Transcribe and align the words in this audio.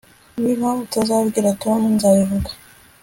Niba 0.41 0.67
utazabwira 0.83 1.49
Tom 1.63 1.79
nzabivuga 1.95 2.49